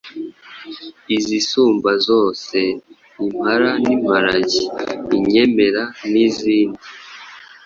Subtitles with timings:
[1.17, 2.57] izisumba zose,
[3.23, 4.61] impara n’imparage,
[5.17, 6.81] inyemera n’izindi.